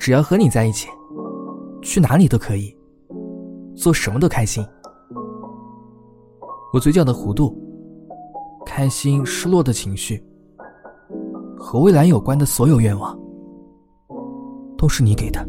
[0.00, 0.88] 只要和你在一起
[1.82, 2.74] 去哪里都可以
[3.76, 4.66] 做什么都开心。
[6.72, 7.54] 我嘴角的弧度
[8.64, 10.24] 开心失落的情绪
[11.54, 13.18] 和未来有关的所有愿望
[14.78, 15.46] 都是你给的。